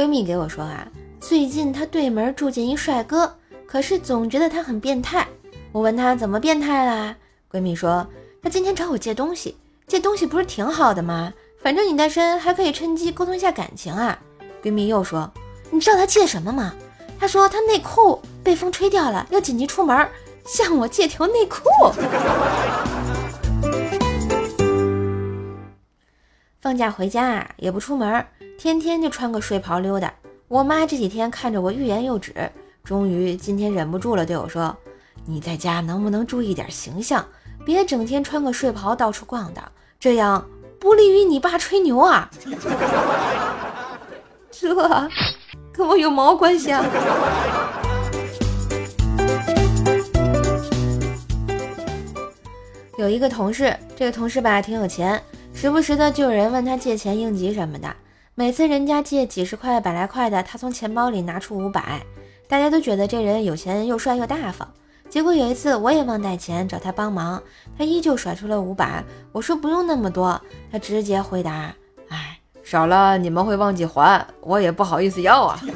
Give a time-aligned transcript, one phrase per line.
[0.00, 0.88] 闺蜜给我说啊，
[1.20, 5.28] 最近她对门住进一帅哥，可是总觉得他很变态。
[5.72, 7.14] 我问她怎么变态啦？
[7.52, 8.06] 闺蜜说
[8.42, 11.30] 她今天找我借东西，借东西不是挺好的吗？
[11.62, 14.18] 反正你单身还可以趁机沟通一下感情啊。
[14.62, 15.30] 闺蜜又说，
[15.70, 16.72] 你知道他借什么吗？
[17.18, 20.08] 他说他内裤被风吹掉了，要紧急出门，
[20.46, 21.60] 向我借条内裤。
[26.62, 28.26] 放假回家啊，也不出门，
[28.60, 30.12] 天天就穿个睡袍溜达。
[30.46, 32.34] 我妈这几天看着我欲言又止，
[32.84, 34.76] 终于今天忍不住了，对我说
[35.24, 37.26] ：“你在家能不能注意点形象，
[37.64, 39.64] 别整天穿个睡袍到处逛荡，
[39.98, 40.46] 这样
[40.78, 42.30] 不利于你爸吹牛啊。
[44.52, 44.74] ”这
[45.72, 46.84] 跟我有毛关系啊？
[52.98, 55.18] 有一个同事，这个同事吧挺有钱。
[55.54, 57.88] 时不时的就有人问他借钱应急什么的，
[58.40, 62.00] 每次人家借几十块、百来块的，他从钱包里拿出五百，
[62.48, 64.66] 大家都觉得这人有钱又帅又大方。
[65.10, 67.42] 结果有一次我也忘带钱找他帮忙，
[67.76, 69.04] 他依旧甩出了五百。
[69.30, 70.40] 我说不用那么多，
[70.72, 71.70] 他直接回答
[72.08, 75.60] ：“哎，少了你们会忘记还，我也不好意思要啊。”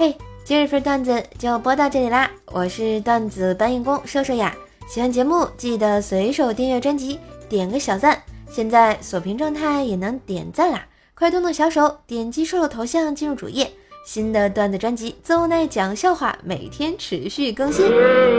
[0.00, 4.52] 嘿，今日份段子就播到这里啦，我是段子搬运工瘦瘦呀。
[4.88, 8.22] 喜欢节目记得随手订阅专辑，点个小赞。
[8.48, 13.70] 现在锁屏状态也能点赞啦，快动动小手，点击瘦瘦头像进入主页。
[14.06, 17.84] 新的段子专辑《邹奈讲笑话》每天持续更新，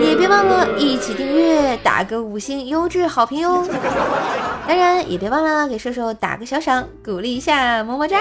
[0.02, 3.68] 也别忘了一起订阅，打个五星优质好评哟。
[4.66, 8.18] 当然也别忘了给瘦瘦打个小赏，鼓励一下，么么哒。